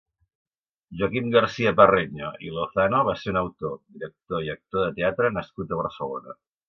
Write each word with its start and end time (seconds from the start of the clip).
Joaquim 1.01 1.27
García-Parreño 1.35 2.31
i 2.47 2.49
Lozano 2.55 3.01
va 3.09 3.15
ser 3.25 3.35
un 3.35 3.39
autor, 3.43 3.77
director 3.99 4.49
i 4.49 4.51
actor 4.55 4.87
de 4.89 4.99
teatre 5.01 5.31
nascut 5.37 5.77
a 5.77 5.81
Barcelona. 5.85 6.37